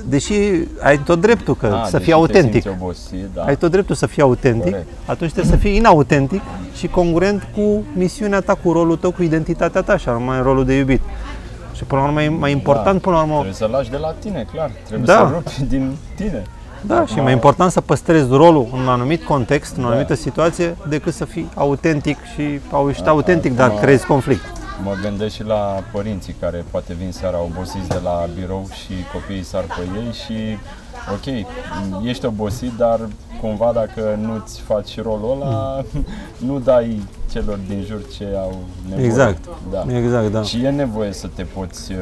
[0.08, 0.34] deși
[0.82, 3.42] ai tot dreptul că Ah, să deci fii te autentic, simți obosit, da.
[3.42, 4.88] ai tot dreptul să fii autentic, Corect.
[5.06, 6.40] atunci trebuie să fii inautentic
[6.76, 10.74] și congruent cu misiunea ta, cu rolul tău, cu identitatea ta și anume rolul de
[10.76, 11.00] iubit.
[11.74, 14.14] Și până la urmă e mai important, până la urmă, Trebuie să lași de la
[14.18, 14.70] tine, clar.
[14.86, 15.12] Trebuie Da.
[15.28, 16.42] să rupi din tine.
[16.86, 19.86] Da, și e Acum- mai important să păstrezi rolul în un anumit context, în o
[19.86, 19.90] Da.
[19.92, 24.44] anumită situație, decât să fii autentic și au ești Da, autentic, dar acum- creezi conflict.
[24.82, 29.42] Mă gândesc și la părinții care poate vin seara obosiți de la birou și copiii
[29.42, 30.58] sar pe ei și
[31.12, 31.46] ok,
[32.06, 33.00] ești obosit, dar
[33.40, 35.82] cumva dacă nu-ți faci rolul ăla,
[36.48, 39.06] nu dai celor din jur ce au nevoie.
[39.06, 39.44] Exact.
[39.70, 39.96] Da.
[39.96, 40.42] Exact, da.
[40.42, 41.98] Și e nevoie să te poți uh,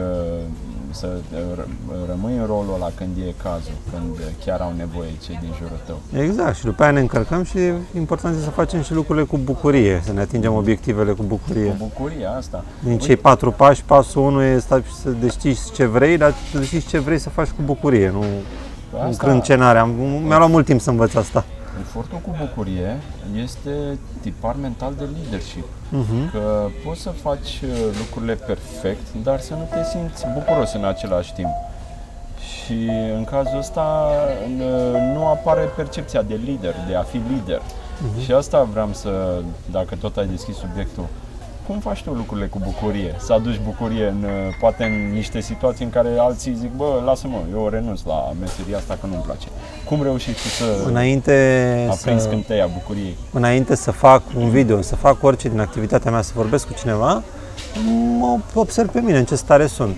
[0.92, 1.68] să uh, ră-
[2.08, 6.20] rămâi în rolul ăla când e cazul, când chiar au nevoie cei din jurul tău.
[6.20, 9.36] Exact, și după aia ne încărcăm și e important e să facem și lucrurile cu
[9.38, 11.68] bucurie, să ne atingem obiectivele cu bucurie.
[11.70, 12.64] Cu bucurie asta.
[12.84, 16.86] Din cei patru pași, pasul 1 e să să decizi ce vrei, dar să decizi
[16.86, 18.24] ce vrei să faci cu bucurie, nu
[18.94, 19.78] Asta- încrâncenare.
[19.78, 19.90] Am,
[20.24, 21.44] mi-a luat mult timp să învăț asta.
[21.80, 22.98] Efortul cu bucurie
[23.42, 25.64] este tipar mental de leadership.
[25.94, 26.30] Mhm.
[26.30, 31.32] Că poți să faci uh, lucrurile perfect, dar să nu te simți bucuros în același
[31.32, 31.50] timp.
[32.38, 34.10] Și în cazul ăsta
[34.56, 37.60] n- nu apare percepția de lider, de a fi lider.
[38.24, 41.04] Și asta vreau să, dacă tot ai deschis subiectul,
[41.66, 43.14] cum faci tu lucrurile cu bucurie?
[43.18, 47.38] Să aduci bucurie în, uh, poate în niște situații în care alții zic, bă, lasă-mă,
[47.52, 49.46] eu renunț la meseria asta că nu-mi place.
[49.84, 51.32] Cum reușești tu să Înainte
[51.90, 53.16] aprinzi să, scânteia bucuriei?
[53.32, 57.22] înainte să fac un video, să fac orice din activitatea mea, să vorbesc cu cineva,
[58.18, 59.96] mă observ pe mine în ce stare sunt.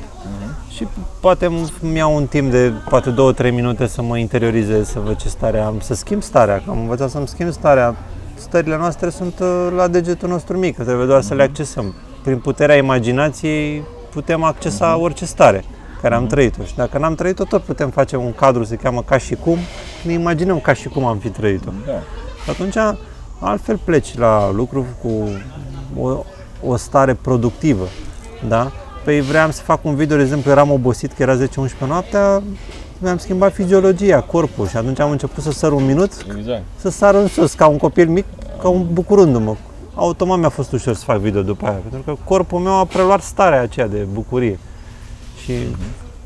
[0.70, 0.86] Și
[1.20, 1.46] poate
[1.82, 5.58] îmi iau un timp de poate 2-3 minute să mă interiorizez, să văd ce stare
[5.58, 7.96] am, să schimb starea, că am învățat să-mi schimb starea.
[8.34, 11.94] Stările noastre sunt uh, la degetul nostru mic, trebuie doar să le accesăm.
[12.22, 15.64] Prin puterea imaginației putem accesa orice stare
[16.04, 19.18] care am trăit-o și dacă n-am trăit-o, tot putem face un cadru, se cheamă ca
[19.18, 19.58] și cum,
[20.02, 21.70] ne imaginăm ca și cum am fi trăit-o.
[21.86, 21.92] Da.
[22.44, 22.76] Și atunci,
[23.38, 25.28] altfel pleci la lucru cu
[26.00, 26.24] o,
[26.66, 27.88] o stare productivă,
[28.48, 28.72] da?
[29.04, 31.46] Păi vreau să fac un video, de exemplu, eram obosit că era 10-11
[31.86, 32.42] noaptea,
[32.98, 36.62] mi-am schimbat fiziologia, corpul și atunci am început să sar un minut, Exact.
[36.76, 38.24] să sar în sus, ca un copil mic,
[38.62, 39.54] ca un bucurându-mă.
[39.94, 43.22] Automat mi-a fost ușor să fac video după aia, pentru că corpul meu a preluat
[43.22, 44.58] starea aceea de bucurie.
[45.44, 45.52] Și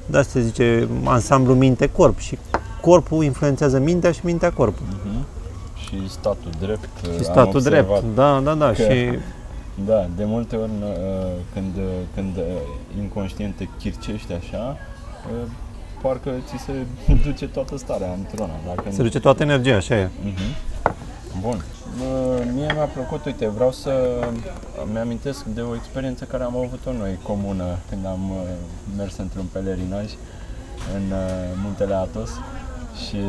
[0.06, 2.38] de asta se zice ansamblu minte-corp și
[2.80, 4.86] corpul influențează mintea și mintea corpul.
[5.84, 6.88] Și statul drept.
[7.02, 7.86] Și am statul observat.
[8.00, 9.18] drept, da, da, da, că- și
[9.86, 11.82] Da, de multe ori uh, când, uh,
[12.14, 12.42] când uh,
[13.02, 14.76] inconștient te chircești așa,
[15.32, 15.48] uh,
[16.02, 16.72] parcă ți se
[17.26, 18.52] duce toată starea într-una.
[18.66, 20.08] Dacă se duce toată energia, așa e.
[20.24, 20.56] Mhm.
[21.40, 21.64] Bun.
[22.00, 23.92] Uh, Mie mi-a plăcut, uite, vreau să
[24.92, 28.36] mi-amintesc de o experiență care am avut-o noi comună când am uh,
[28.96, 30.04] mers într-un pelerinaj
[30.94, 32.30] în uh, Muntele Atos
[33.06, 33.20] și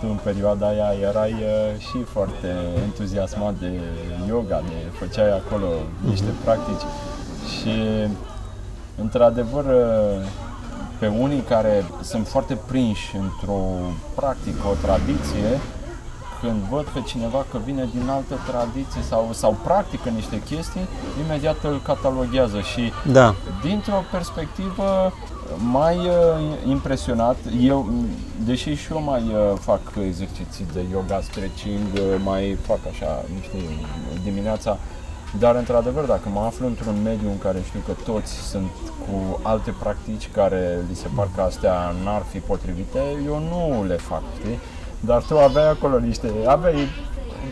[0.00, 2.48] tu în perioada aia erai uh, și foarte
[2.82, 3.80] entuziasmat de
[4.28, 5.66] yoga, de făceai acolo
[6.08, 6.86] niște practici
[7.54, 7.72] și
[9.00, 10.26] într-adevăr uh,
[11.04, 13.60] pe unii care sunt foarte prinși într-o
[14.14, 15.50] practică, o tradiție,
[16.40, 20.88] când văd pe cineva că vine din altă tradiție sau, sau practică niște chestii,
[21.24, 25.12] imediat îl cataloghează și Da, dintr-o perspectivă
[25.72, 27.88] mai uh, impresionat, eu,
[28.44, 33.58] deși și eu mai uh, fac exerciții de yoga, stretching, uh, mai fac așa niște
[34.22, 34.78] dimineața,
[35.38, 39.74] dar într-adevăr dacă mă aflu într-un mediu în care știu că toți sunt cu alte
[39.78, 44.58] practici care li se par că astea n-ar fi potrivite, eu nu le fac, știi?
[45.00, 46.88] Dar tu aveai acolo niște, aveai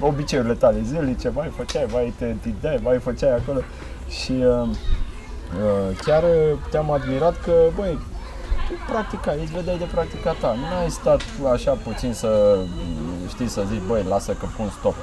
[0.01, 3.61] obiceiurile tale zilnice, mai făceai, mai te întindeai, mai făceai acolo
[4.09, 4.69] și uh,
[5.53, 7.99] Uh, chiar uh, te-am admirat că, băi,
[8.69, 10.55] tu practicai, îți vedeai de practica ta.
[10.55, 11.21] N-ai stat
[11.53, 14.95] așa puțin să, mm, știi, să zici, băi, lasă că pun stop.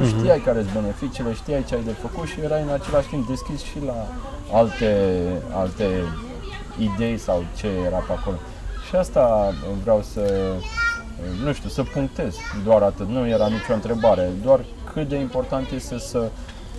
[0.00, 3.28] Tu știai care sunt beneficiile, știai ce ai de făcut și erai în același timp
[3.28, 4.06] deschis și la
[4.52, 5.20] alte,
[5.52, 5.86] alte
[6.78, 8.36] idei sau ce era pe acolo.
[8.88, 10.52] Și asta vreau să,
[11.44, 13.08] nu știu, să punctez doar atât.
[13.08, 14.60] Nu era nicio întrebare, doar
[14.92, 16.30] cât de important este să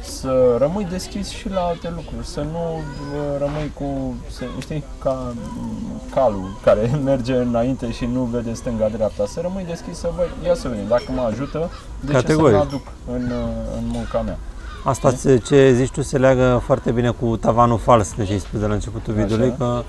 [0.08, 5.34] să rămâi deschis și la alte lucruri, să nu uh, rămâi cu, să, știi, ca
[5.58, 10.56] mm, calul care merge înainte și nu vede stânga-dreapta, să rămâi deschis să, băi, ia
[10.56, 12.56] să vedem, dacă mă ajută, de ce să Categoric.
[12.56, 14.38] mă aduc în, uh, în munca mea.
[14.84, 18.40] Asta ce, ce zici tu se leagă foarte bine cu tavanul fals, de ce ai
[18.40, 19.24] spus de la începutul Așa.
[19.24, 19.84] videoului, că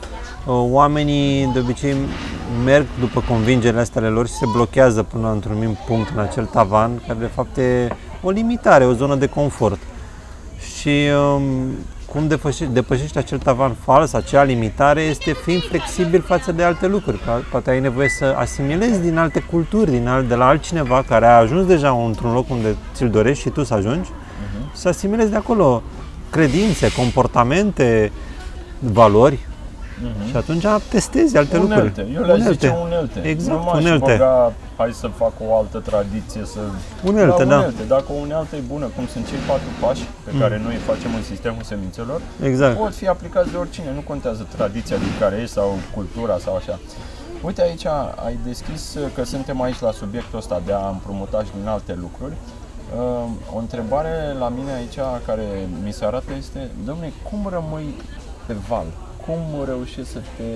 [0.46, 1.94] uh, oamenii de obicei
[2.64, 6.44] merg după convingerile astea ale lor și se blochează până într-un anumit punct în acel
[6.44, 7.88] tavan, care de fapt e
[8.22, 9.78] o limitare, o zonă de confort.
[10.80, 10.98] Și
[11.34, 11.42] um,
[12.12, 17.18] cum depășești, depășești acel tavan fals, acea limitare, este fiind flexibil față de alte lucruri.
[17.18, 21.26] Că Poate ai nevoie să asimilezi din alte culturi, din alt, de la altcineva care
[21.26, 24.10] a ajuns deja într-un loc unde ți-l dorești și tu să ajungi,
[24.74, 25.82] să asimilezi de acolo
[26.30, 28.12] credințe, comportamente,
[28.78, 29.38] valori
[30.30, 32.00] și atunci testezi alte unelte.
[32.06, 32.28] lucruri.
[32.30, 33.20] Eu le zice unelte.
[33.22, 34.10] Exact, nu m-aș unelte.
[34.10, 36.60] băga, hai să fac o altă tradiție, să...
[37.04, 37.56] Unelte, da.
[37.56, 37.82] unelte.
[37.82, 41.14] Dacă o unealtă e bună, cum sunt cei patru pași pe care noi îi facem
[41.14, 42.76] în sistemul semințelor, Exact.
[42.78, 46.78] pot fi aplicați de oricine, nu contează tradiția din care ești sau cultura sau așa.
[47.42, 47.84] Uite aici
[48.26, 52.32] ai deschis că suntem aici la subiectul ăsta de a împrumuta și din alte lucruri.
[52.96, 57.94] Uh, O întrebare la mine aici care mi se arată este, domne, cum rămâi
[58.46, 58.86] pe val?
[59.28, 60.50] Cum reușești să te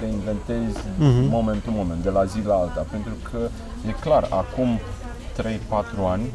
[0.00, 1.28] reinventezi Mhm.
[1.30, 2.86] moment to moment, de la zi la alta?
[2.90, 3.38] Pentru că
[3.88, 4.78] e clar, acum
[5.36, 6.32] 3-4 ani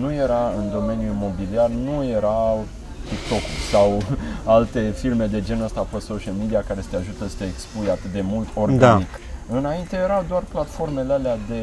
[0.00, 2.36] nu era în domeniul imobiliar, nu era
[3.08, 3.98] TikTok sau
[4.56, 7.90] alte filme de genul ăsta pe social media care să te ajută să te expui
[7.90, 9.08] atât de mult organic.
[9.50, 11.60] Înainte erau doar platformele alea de,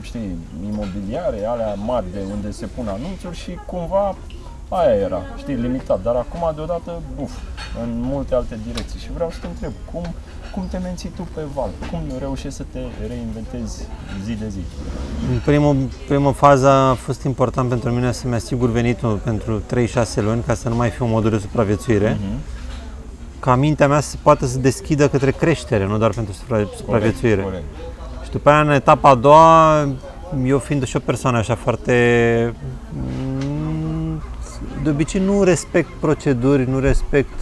[0.00, 0.38] știi,
[0.72, 4.16] imobiliare, alea mari de unde se pun anunțuri și cumva
[4.68, 6.02] aia era, știi, limitat.
[6.02, 6.90] Dar acum deodată,
[7.22, 7.30] uf,
[7.82, 9.00] în multe alte direcții.
[9.00, 10.14] Și vreau să te întreb, cum,
[10.54, 11.68] cum te menții tu pe val?
[11.90, 12.78] Cum reușești să te
[13.08, 13.86] reinventezi
[14.24, 14.60] zi de zi?
[15.32, 15.76] În primul,
[16.08, 20.68] prima fază a fost important pentru mine să-mi asigur venitul pentru 3-6 luni ca să
[20.68, 22.16] nu mai fiu în modul de supraviețuire.
[22.20, 22.38] Mhm.
[23.40, 27.42] Ca mintea mea să poată să deschidă către creștere, nu doar pentru supra- supraviețuire.
[27.42, 27.64] Corect,
[28.24, 29.80] Și după aia, în etapa a doua,
[30.44, 32.54] eu fiind și o persoană așa foarte...
[34.78, 37.32] mm, De obicei nu respect proceduri, nu respect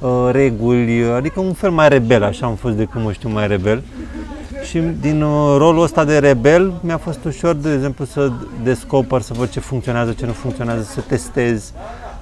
[0.00, 3.46] uh, reguli, adică un fel mai rebel, așa am fost de când mă știu mai
[3.46, 3.82] rebel.
[4.68, 8.32] Și din uh, rolul ăsta de rebel mi-a fost ușor, de exemplu, să
[8.62, 11.72] descoper, să văd ce funcționează, ce nu funcționează, să testez.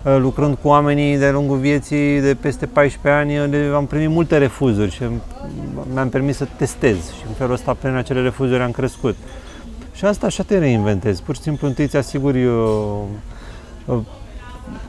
[0.05, 4.09] Uh, Lucrând cu oamenii de lungul vieții de peste 14 ani, uh, le- am primit
[4.09, 5.03] multe refuzuri și
[5.93, 9.17] mi-am permis să testez și în felul ăsta, prin acele refuzuri, am crescut.
[9.93, 11.23] Și asta așa te reinventezi.
[11.23, 12.63] Pur și simplu întâi îți asiguri uh,
[13.85, 13.97] uh,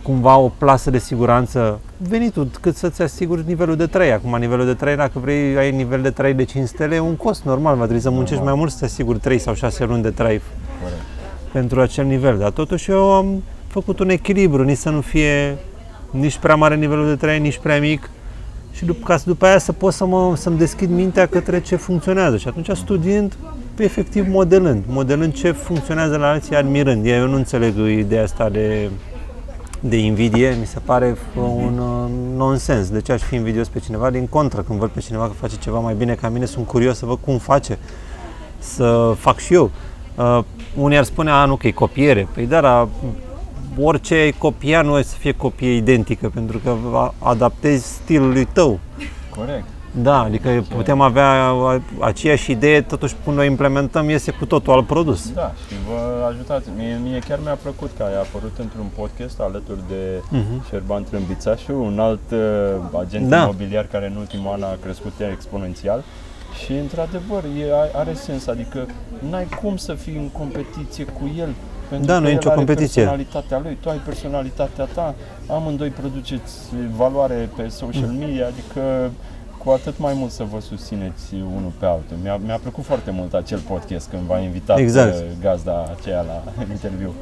[0.01, 4.13] cumva o plasă de siguranță venitul, cât să-ți asiguri nivelul de trai.
[4.13, 7.15] Acum nivelul de trai, dacă vrei, ai nivel de trai de 5 stele, e un
[7.15, 8.53] cost normal, va trebui să muncești Normal.
[8.53, 10.41] mai mult să te asiguri 3 sau 6 luni de trai
[10.81, 11.01] Corect.
[11.51, 12.37] pentru acel nivel.
[12.37, 15.57] Dar totuși eu am făcut un echilibru, nici să nu fie
[16.11, 18.09] nici prea mare nivelul de trai, nici prea mic
[18.71, 21.75] și după, ca să după aia să pot să mă, să-mi deschid mintea către ce
[21.75, 22.37] funcționează.
[22.37, 23.33] Și atunci studiind,
[23.77, 27.05] efectiv modelând, modelând ce funcționează la alții, admirând.
[27.05, 28.89] Eu nu înțeleg ideea asta de,
[29.83, 32.89] de invidie, mi se pare un uh, nonsens.
[32.89, 34.09] De ce aș fi invidios pe cineva?
[34.09, 36.97] Din contră, când văd pe cineva că face ceva mai bine ca mine, sunt curios
[36.97, 37.77] să văd cum face,
[38.57, 39.71] să fac și eu.
[40.15, 40.39] Uh,
[40.75, 42.27] unii ar spune, a, nu, că e copiere.
[42.33, 42.87] Păi da, dar
[43.79, 48.79] orice ai copia nu e să fie copie identică, pentru că a- adaptezi stilului tău.
[49.35, 49.65] Corect.
[49.91, 54.85] Da, adică putem avea a- aceeași idee, totuși până o implementăm, iese cu totul alt
[54.87, 55.31] produs.
[55.33, 56.69] Da, și vă ajutați.
[56.77, 60.67] Mie, mie chiar mi-a plăcut că ai apărut într-un podcast alături de Mhm.
[60.69, 62.39] Șerban Trâmbițașu, un alt uh,
[63.05, 63.41] agent Da.
[63.41, 66.03] imobiliar care în ultimul an a crescut exponențial.
[66.63, 68.85] Și într-adevăr e, are sens, adică
[69.29, 71.49] n-ai cum să fii în competiție cu el.
[71.89, 73.01] Pentru Da, că nu e el nicio are competiție.
[73.01, 75.15] personalitatea lui, tu ai personalitatea ta,
[75.47, 76.53] amândoi produceți
[76.95, 78.17] valoare pe social Mm.
[78.17, 79.11] media, adică
[79.63, 82.17] cu atât mai mult să vă susțineți unul pe altul.
[82.23, 85.15] Mi-a, mi-a plăcut foarte mult acel podcast când v-a invitat Exact.
[85.15, 87.13] uh, gazda aceea la interviu.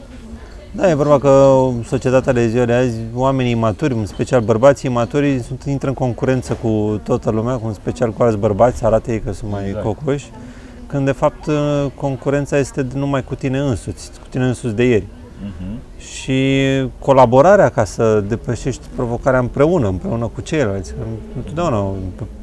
[0.71, 5.39] Da, e vorba că societatea de ziua de azi, oamenii maturi, în special bărbații maturi,
[5.39, 9.11] sunt, intră în concurență cu toată lumea, cu în special cu alți bărbați, să arate
[9.11, 9.83] ei că sunt mai Exact.
[9.85, 10.31] cocoși,
[10.87, 11.49] când de fapt
[11.95, 15.05] concurența este numai cu tine însuți, cu tine însuți de ieri.
[15.41, 15.79] Mhm.
[15.97, 16.59] și
[16.99, 20.91] colaborarea ca să depășești provocarea împreună, împreună cu ceilalți.
[20.91, 20.97] Că
[21.35, 21.93] Întotdeauna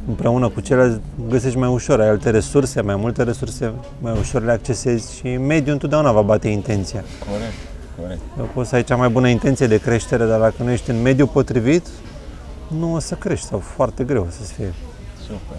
[0.08, 4.52] împreună cu ceilalți găsești mai ușor, ai alte resurse, mai multe resurse, mai ușor le
[4.52, 7.04] accesezi și mediul întotdeauna va bate intenția.
[7.30, 7.54] Corect,
[8.00, 8.52] corect.
[8.54, 11.28] Poți să ai cea mai bună intenție de creștere, dar dacă nu ești în mediul
[11.28, 11.86] potrivit,
[12.78, 14.74] nu o să crești sau foarte greu o să fie.
[15.26, 15.56] Super.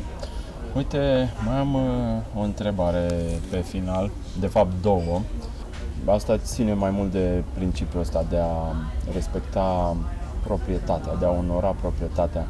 [0.75, 3.07] Uite, mai am uh, o întrebare
[3.49, 5.21] pe final, de fapt două.
[6.05, 8.75] Asta ține mai mult de principiul ăsta de a
[9.13, 9.95] respecta
[10.43, 12.47] proprietatea, de a onora proprietatea.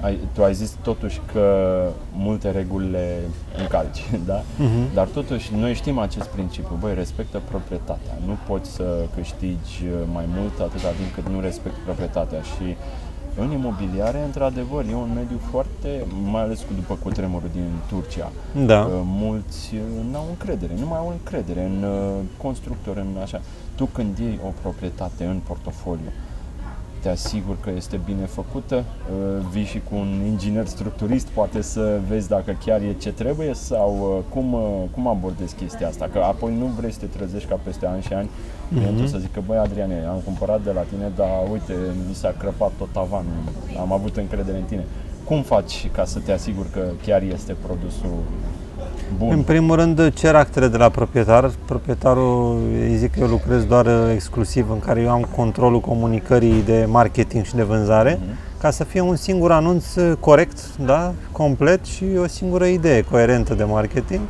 [0.00, 1.76] ai, tu ai zis totuși că
[2.12, 3.18] multe reguli le
[3.58, 4.42] încalci, da?
[4.58, 4.94] Mhm.
[4.94, 8.12] Dar totuși noi știm acest principiu, băi, respectă proprietatea.
[8.26, 12.76] Nu poți să câștigi mai mult atâta timp cât nu respecti proprietatea și
[13.38, 18.32] în imobiliare, într-adevăr, e un mediu foarte, mai ales cu după cutremurul din Turcia.
[18.66, 18.80] Da.
[18.80, 23.40] Uh, Mulți uh, n-au încredere, nu mai au încredere în uh, constructori, în așa.
[23.74, 26.10] Tu când iei o proprietate în portofoliu,
[27.04, 32.00] te asiguri că este bine făcută, uh, vii și cu un inginer structurist, poate să
[32.08, 34.60] vezi dacă chiar e ce trebuie sau uh, cum, uh,
[34.94, 38.12] cum abordezi chestia asta, că apoi nu vrei să te trezești ca peste ani și
[38.12, 38.28] ani
[38.72, 41.74] clientul să zică, băi Adriane, am cumpărat de la tine, dar uite,
[42.08, 43.42] mi s-a crăpat tot tavanul,
[43.80, 44.84] am avut încredere în tine.
[45.24, 48.18] Cum faci ca să te asiguri că chiar este produsul
[49.18, 49.30] bun?
[49.30, 51.50] În primul rând cer actele de la proprietar.
[51.64, 56.62] Proprietarul îi zic că eu lucrez doar uh, exclusiv în care eu am controlul comunicării
[56.62, 58.20] de marketing și de vânzare,
[58.60, 63.54] ca să fie un singur anunț uh, corect, da, complet și o singură idee coerentă
[63.54, 64.20] de marketing.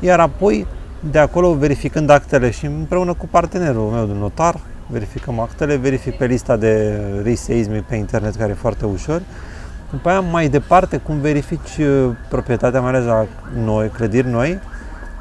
[0.00, 0.66] Iar apoi,
[1.10, 6.26] de acolo, verificând actele și împreună cu partenerul meu de notar, verificăm actele, verific pe
[6.26, 9.22] lista de reseismi pe internet, care e foarte ușor.
[9.90, 13.26] După aia, mai departe, cum verifici uh, proprietatea, mai ales la
[13.64, 14.58] noi, clădiri noi,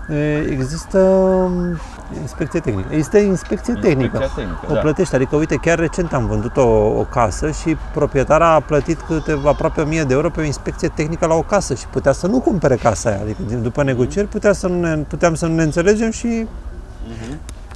[0.09, 1.77] e, există um,
[2.21, 2.87] inspecție tehnică.
[2.91, 4.01] Există inspecție tehnică.
[4.01, 4.79] Inspecția tehnică, O da.
[4.79, 6.67] plătești, adică uite, chiar recent am vândut o,
[6.99, 11.25] o casă și proprietara a plătit câteva, aproape 1000 de euro pe o inspecție tehnică
[11.25, 13.19] la o casă și putea să nu cumpere casa aia.
[13.21, 16.45] Adică din- după negocieri putea să nu ne, puteam să nu ne înțelegem și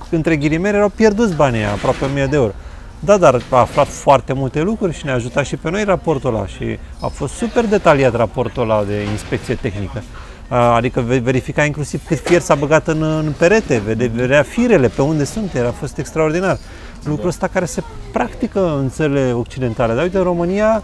[0.10, 2.52] între ghilimele erau pierduți banii aia, aproape 1000 de euro.
[3.00, 6.48] Da, dar a aflat foarte multe lucruri și ne-a ajutat și pe noi raportul ăla
[6.48, 10.02] și a fost super detaliat raportul ăla de inspecție tehnică.
[10.50, 14.88] A, Adică ve- verifica inclusiv cât fier s-a băgat în, în perete, vede- vedea firele
[14.88, 16.58] pe unde sunt, era a fost extraordinar.
[17.04, 20.84] Lucrul ăsta care se practică în țările occidentale, dar uite, în România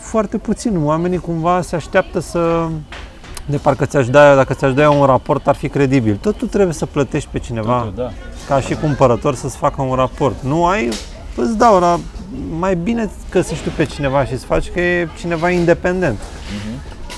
[0.00, 0.84] foarte puțin.
[0.84, 2.66] Oamenii cumva se așteaptă să
[3.46, 6.16] de parcă ți-aș da, dacă ți-aș da eu un raport ar fi credibil.
[6.16, 8.10] Tot tu trebuie să plătești pe cineva Totul, da.
[8.48, 10.42] ca și cumpărător să-ți facă un raport.
[10.42, 10.88] Nu ai,
[11.36, 12.00] îți dau la
[12.58, 16.18] mai bine găsești tu pe cineva și să faci că e cineva independent.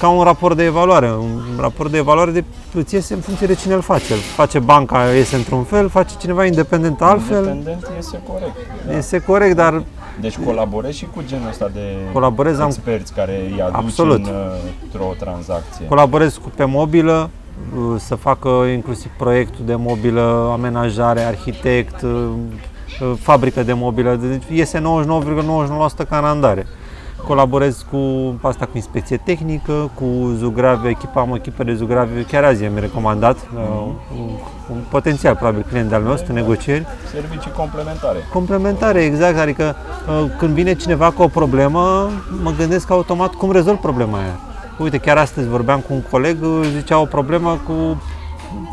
[0.00, 1.10] Ca un raport de evaluare.
[1.12, 4.12] Un raport de evaluare de, îți iese în funcție de cine îl face.
[4.12, 7.36] Îl face banca, iese într-un fel, face cineva independent altfel.
[7.36, 8.56] Independent este corect.
[8.86, 8.96] Da.
[8.96, 9.82] Este corect, dar
[10.20, 11.80] Deci colaborezi și cu genul ăsta de
[12.12, 14.26] Colaborez, am- experți care îi aduci Absolut.
[14.26, 15.86] în, uh, într-o tranzacție.
[15.86, 17.30] colaborez cu pe mobilă,
[17.76, 22.10] uh, să facă inclusiv proiectul de mobilă, amenajare, arhitect, uh,
[23.00, 26.66] uh, fabrică de mobilă, deci iese 99,99% ca în andare.
[27.26, 27.98] Colaborez cu
[28.42, 30.04] asta cu inspecție tehnică, cu
[30.38, 33.60] zugrave, echipa, am o echipă de zugrave, chiar azi mi-a recomandat, uh,
[34.12, 34.28] un,
[34.70, 36.86] un potențial probabil client de-al meu, în negocieri.
[37.12, 38.18] Servicii complementare.
[38.32, 39.76] Complementare, exact, adică
[40.08, 42.08] uh, când vine cineva cu o problemă,
[42.42, 44.38] mă gândesc automat cum rezolv problema aia.
[44.78, 48.02] Uite, chiar astăzi vorbeam cu un coleg, uh, zicea o problemă cu...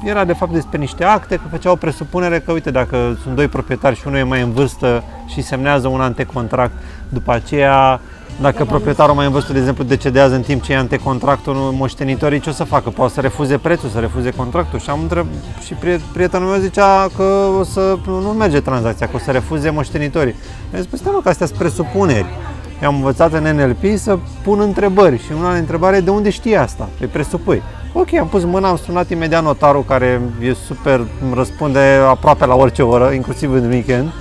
[0.04, 3.48] Era de fapt despre niște acte, că făcea o presupunere că, uite, dacă sunt doi
[3.48, 6.72] proprietari și unul e mai în vârstă și semnează un antecontract,
[7.10, 8.00] după aceea,
[8.42, 12.50] dacă proprietarul mai în vârstă, de exemplu, decedează în timp ce e antecontractul, moștenitorii ce
[12.50, 12.90] o să facă?
[12.90, 15.26] Poate să refuze prețul, să refuze contractul și am întreb
[15.66, 19.32] și prie- prietenul meu zicea că o să nu nu merge tranzacția, că o să
[19.32, 20.36] refuze moștenitorii.
[20.72, 22.26] Mi-a zis, păi stai mă, că astea sunt presupuneri.
[22.82, 26.30] Eu am învățat în NLP să pun întrebări și una din întrebare e de unde
[26.30, 26.90] știi asta?
[26.98, 27.62] Păi presupui.
[27.94, 32.56] Ok, am pus mâna, am sunat imediat notarul care e super, îmi răspunde aproape la
[32.56, 34.12] orice oră, inclusiv în weekend.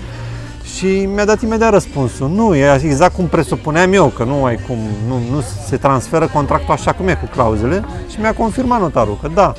[0.76, 2.28] Și mi-a dat imediat răspunsul.
[2.28, 6.74] Nu, e exact cum presupuneam eu, că nu ai cum, nu, nu se transferă contractul
[6.74, 9.52] așa cum e cu clauzele și mi-a confirmat notarul că da,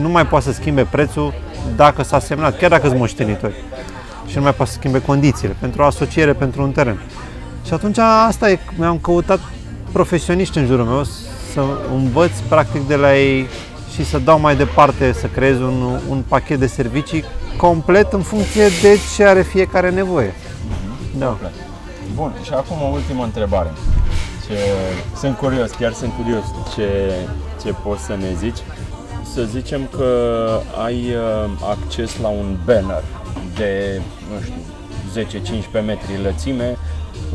[0.00, 1.34] nu mai poate să schimbe prețul
[1.76, 3.54] dacă s-a semnat, chiar dacă sunt moștenitori.
[4.26, 7.02] Și nu mai poate să schimbe condițiile pentru o asociere pentru un teren.
[7.66, 9.40] Și atunci asta e, mi-am căutat
[9.92, 11.04] profesioniști în jurul meu
[11.52, 11.62] să
[11.94, 13.46] învăț practic de la ei
[13.94, 17.24] și să dau mai departe, să creez un, un pachet de servicii
[17.56, 20.34] complet în funcție de ce are fiecare nevoie.
[21.18, 21.26] Da.
[21.26, 21.52] Complet.
[22.14, 23.70] Bun, și acum o ultimă întrebare.
[24.46, 24.54] Ce...
[25.16, 27.12] Sunt curios, chiar sunt curios ce,
[27.62, 28.58] ce poți să ne zici.
[29.34, 30.08] Să zicem că
[30.84, 33.04] ai uh, acces la un banner
[33.56, 34.00] de,
[34.32, 35.50] nu știu,
[35.82, 36.76] 10-15 metri lățime,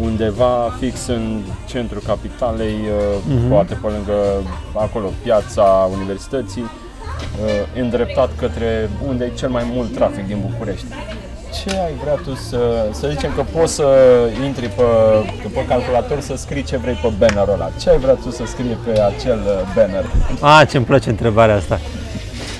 [0.01, 4.13] undeva fix în centrul capitalei, uh, poate pe lângă
[4.73, 6.69] acolo, piața universității, uh,
[7.79, 10.85] îndreptat către unde e cel mai mult trafic din București.
[11.63, 13.85] Ce ai vrea tu să, să zicem că poți să
[14.45, 14.83] intri pe,
[15.53, 17.69] pe calculator să scrii ce vrei pe bannerul ăla.
[17.81, 20.05] Ce ai vrea tu să scrie pe acel uh, banner?
[20.39, 21.79] A, ce-mi place întrebarea asta.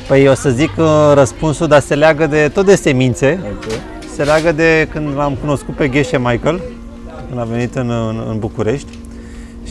[0.08, 3.40] Păi o să zic uh, răspunsul, dar se leagă de tot de semințe.
[3.52, 3.72] Ok.
[4.16, 6.62] Se leagă de când l-am cunoscut pe Gheșe Michael,
[7.28, 8.90] când a venit în, în, în București.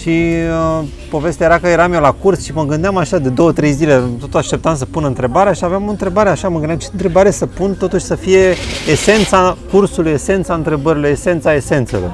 [0.01, 3.53] Și uh, povestea era că eram eu la curs și mă gândeam așa de două,
[3.53, 6.89] trei zile, tot așteptam să pun întrebarea și aveam o întrebare așa, mă gândeam ce
[6.93, 8.55] întrebare să pun, totuși să fie
[8.91, 12.13] esența cursului, esența întrebărilor, esența esențelor.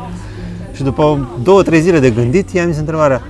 [0.73, 3.23] Și după două, trei zile de gândit, i-am zis întrebarea,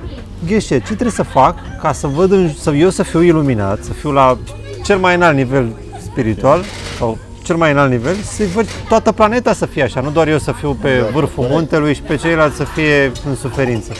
[0.46, 3.92] Gheșe, ce trebuie să fac ca să văd, în, să, eu să fiu iluminat, să
[3.92, 4.38] fiu la
[4.84, 5.72] cel mai înalt nivel
[6.10, 6.62] spiritual
[6.98, 10.38] sau cel mai înalt nivel, să văd toată planeta să fie așa, nu doar eu
[10.38, 11.54] să fiu pe Exact, vârful corect.
[11.54, 13.92] muntelui și pe ceilalți să fie în suferință.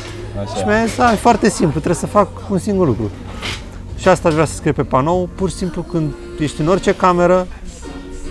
[0.43, 0.57] Așa.
[0.57, 3.11] Și mi-a zis, "A, e foarte simplu, trebuie să fac un singur lucru.
[3.97, 6.95] Și asta aș vrea să scriu pe panou, pur și simplu când ești în orice
[6.95, 7.47] cameră,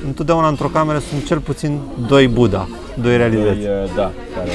[0.06, 2.68] întotdeauna într-o cameră sunt cel puțin doi Buddha,
[3.02, 3.60] doi realități.
[3.60, 4.50] Doi, uh, da, care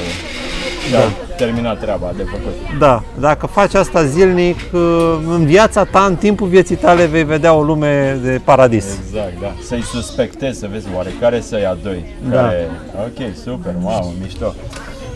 [0.89, 1.01] și-au
[1.37, 2.79] terminat treaba de făcut.
[2.79, 7.53] Da, dacă faci asta zilnic, uh, în viața ta, în timpul vieții tale, vei vedea
[7.53, 8.85] o lume de paradis.
[9.07, 9.53] Exact, da.
[9.61, 12.05] Să-i suspectezi, să vezi oare care să ia doi.
[12.29, 12.35] Da.
[12.41, 12.69] Care...
[13.05, 14.53] Ok, super, wow, mișto.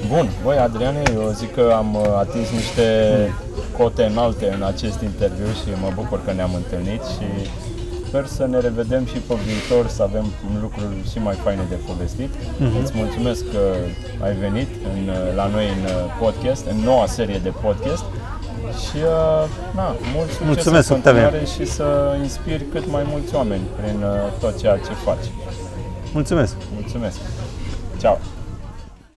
[0.08, 2.86] Bun, voi Adriane, eu zic că am uh, atins niște
[3.78, 7.50] cote înalte în acest interviu și mă bucur că ne-am întâlnit și
[8.08, 10.26] sper să ne revedem și pe viitor, să avem
[10.62, 12.30] lucruri și mai faine de povestit.
[12.82, 13.64] Îți mulțumesc că
[14.24, 18.04] ai venit în, uh, la noi în uh, podcast, în noua serie de podcast
[18.84, 19.44] și uh,
[19.76, 21.46] na, mult succes Mulțumesc, în continuare Octavian.
[21.56, 25.26] și să inspiri cât mai mulți oameni prin uh, tot ceea ce faci.
[26.14, 26.56] Mulțumesc!
[26.74, 27.20] Mulțumesc!
[28.00, 28.18] Ciao!